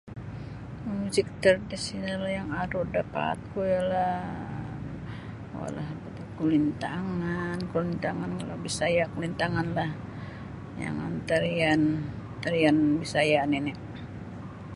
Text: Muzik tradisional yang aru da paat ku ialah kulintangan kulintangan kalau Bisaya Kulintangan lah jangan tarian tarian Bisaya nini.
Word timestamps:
Muzik 0.95 1.27
tradisional 1.43 2.23
yang 2.37 2.49
aru 2.63 2.81
da 2.93 3.03
paat 3.13 3.39
ku 3.51 3.59
ialah 3.75 4.19
kulintangan 6.37 7.57
kulintangan 7.71 8.31
kalau 8.39 8.57
Bisaya 8.65 9.03
Kulintangan 9.13 9.67
lah 9.77 9.91
jangan 10.81 11.11
tarian 11.29 11.81
tarian 12.43 12.77
Bisaya 13.01 13.41
nini. 13.53 13.73